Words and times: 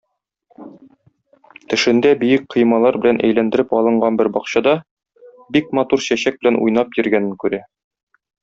Төшендә 1.73 2.13
биек 2.23 2.47
коймалар 2.55 2.97
белән 3.03 3.21
әйләндереп 3.27 3.75
алынган 3.81 4.19
бер 4.23 4.33
бакчада 4.39 4.73
бик 5.59 5.71
матур 5.81 6.05
чәчәк 6.11 6.43
белән 6.45 6.61
уйнап 6.67 6.99
йөргәнен 7.01 7.41
күрә. 7.47 7.65